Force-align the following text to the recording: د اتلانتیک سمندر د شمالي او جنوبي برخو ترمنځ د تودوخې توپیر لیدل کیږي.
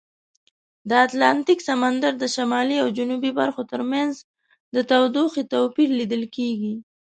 د 0.89 0.91
اتلانتیک 1.05 1.59
سمندر 1.69 2.11
د 2.19 2.23
شمالي 2.35 2.77
او 2.83 2.87
جنوبي 2.97 3.31
برخو 3.39 3.61
ترمنځ 3.71 4.13
د 4.75 4.77
تودوخې 4.89 5.43
توپیر 5.53 5.89
لیدل 5.99 6.23
کیږي. 6.35 6.73